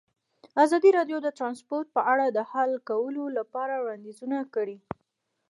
[0.63, 4.77] ازادي راډیو د ترانسپورټ په اړه د حل کولو لپاره وړاندیزونه کړي.